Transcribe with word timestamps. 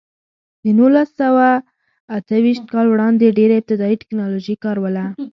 د 0.63 0.65
نولس 0.77 1.09
سوه 1.21 1.47
اته 2.17 2.35
ویشت 2.43 2.65
کال 2.73 2.87
وړاندې 2.89 3.35
ډېره 3.37 3.53
ابتدايي 3.57 3.95
ټکنالوژي 4.01 4.55
کار 4.63 4.77
وله. 4.83 5.05